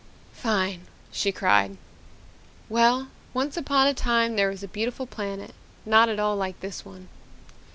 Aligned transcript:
"Fine," 0.33 0.87
she 1.11 1.31
cried. 1.31 1.77
"Well 2.69 3.09
once 3.35 3.55
upon 3.55 3.85
a 3.85 3.93
time 3.93 4.35
there 4.35 4.49
was 4.49 4.63
a 4.63 4.67
beautiful 4.67 5.05
planet, 5.05 5.53
not 5.85 6.09
at 6.09 6.19
all 6.19 6.35
like 6.35 6.59
this 6.59 6.83
one. 6.83 7.07